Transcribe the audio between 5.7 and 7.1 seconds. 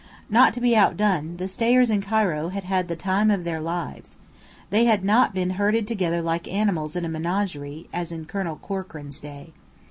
together like animals in a